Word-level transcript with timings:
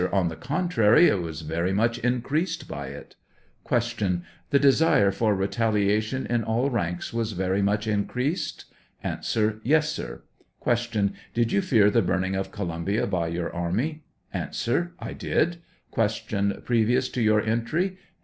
On 0.11 0.29
the 0.29 0.35
contrary, 0.35 1.09
it 1.09 1.21
was 1.21 1.41
very 1.41 1.71
much 1.73 1.99
increased 1.99 2.67
by 2.67 2.87
it. 2.87 3.13
Q. 3.69 4.21
The 4.49 4.57
desire 4.57 5.11
for 5.11 5.35
retaliation 5.35 6.25
in 6.25 6.43
all 6.43 6.71
ranks 6.71 7.13
was 7.13 7.33
very 7.33 7.61
much 7.61 7.85
increased? 7.85 8.65
A. 9.03 9.19
Yes, 9.61 9.91
sir. 9.91 10.23
Q. 10.63 11.11
Did 11.35 11.51
you 11.51 11.61
fear 11.61 11.91
the 11.91 12.01
burning 12.01 12.35
of 12.35 12.51
Columbia 12.51 13.05
by 13.05 13.27
your 13.27 13.53
army? 13.53 14.01
A. 14.33 14.49
I 14.97 15.13
did. 15.13 15.61
Q. 15.93 16.53
Previous 16.65 17.07
to 17.09 17.21
your 17.21 17.39
entry 17.39 17.99